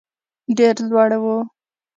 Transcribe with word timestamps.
ډېر 0.57 0.75
لوړ 0.89 1.09
وو. 1.23 1.37